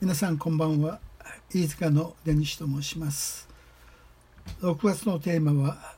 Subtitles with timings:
[0.00, 1.00] 皆さんこんばんは。
[1.52, 3.48] 飯塚の出西と申します。
[4.60, 5.96] 6月のテーマは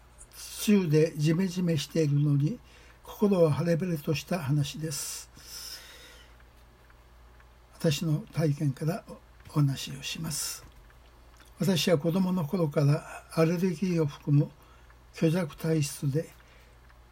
[0.66, 2.58] 梅雨でジメジメしているのに
[3.02, 5.28] 心は晴れ晴れとした話です。
[7.78, 9.04] 私の体験から
[9.50, 10.64] お話をします。
[11.58, 13.04] 私は子供の頃から
[13.34, 14.48] アレルギーを含む
[15.12, 16.30] 虚弱体質で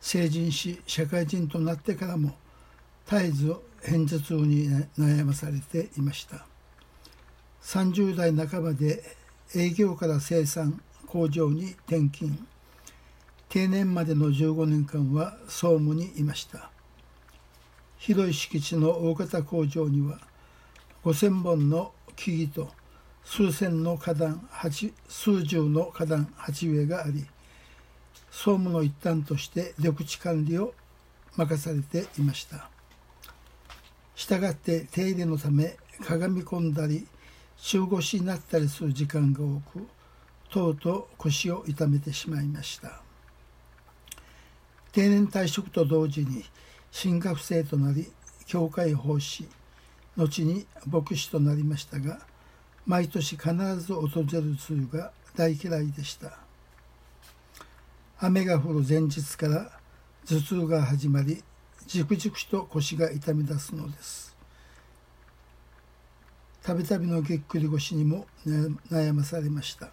[0.01, 2.35] 成人し社会人となってからも
[3.07, 6.47] 絶えず片頭痛に悩まされていました。
[7.69, 9.03] 30代半ばで
[9.55, 12.39] 営業から生産工場に転勤。
[13.51, 16.71] 定年までの15年間は総務にいました。
[17.99, 20.19] 広い敷地の大型工場には
[21.05, 22.73] 5,000本の木々と
[23.23, 24.49] 数千の花壇
[25.07, 27.27] 数十の花壇鉢植えがあり
[28.31, 30.73] 総務の一端として緑地管理を
[31.37, 32.71] 任されていました。
[34.15, 37.07] したがって手入れのためかがみ込んだり
[37.61, 39.87] 中腰になったりする時間が多く
[40.51, 43.03] とうとう腰を痛めてしまいました。
[44.93, 46.45] 定年退職と同時に
[46.91, 48.11] 進学生となり
[48.47, 49.47] 教会奉仕
[50.17, 52.21] 後に牧師となりましたが
[52.87, 56.39] 毎年必ず訪れる梅雨が大嫌いでした。
[58.19, 59.71] 雨が降る前日から
[60.27, 61.45] 頭痛が始まり
[61.87, 64.35] じくじくと腰が痛み出すのです。
[66.69, 68.27] たびたびのぎっくり腰にも
[68.91, 69.89] 悩まされました。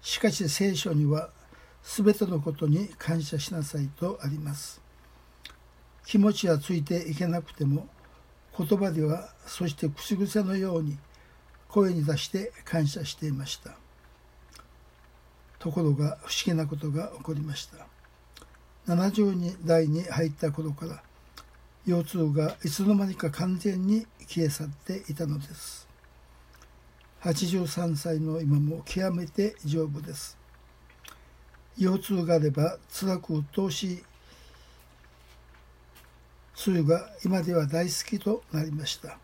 [0.00, 1.28] しかし聖書には
[1.82, 4.80] 全てのことに感謝しなさいとあります。
[6.06, 7.88] 気持ちはついていけなくても
[8.56, 10.96] 言葉ではそして口癖のように
[11.68, 13.76] 声に出して感謝していました。
[15.58, 17.86] ところが不思議なことが起こりました。
[18.86, 21.02] 70代に入った頃から
[21.86, 25.86] 腰痛がいつの間にか完全に消え去っていたのです。
[27.22, 30.38] 83歳の今も極めて丈夫です。
[31.76, 34.04] 腰痛があれば辛く鬱陶しい
[36.66, 39.18] 梅雨が今では大好きとなりました。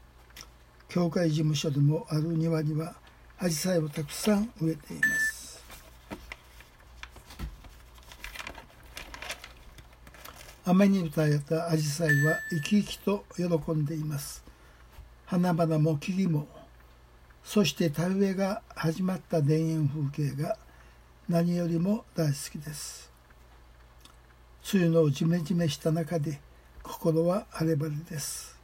[0.88, 2.94] 教会事務所でもある庭には
[3.38, 5.39] アジサイをたくさん植えています。
[10.70, 14.44] 雨に打たれたアジサイは生き生きと喜んでいます。
[15.26, 16.46] 花々も木々も
[17.42, 20.56] そして田植えが始まった田園風景が
[21.28, 23.10] 何よりも大好きです。
[24.72, 26.40] 梅雨のジメジメした中で
[26.84, 28.56] 心は晴れ晴れです。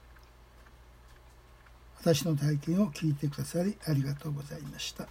[1.98, 5.08] 私の体験を聞いてくださりありがとうございました。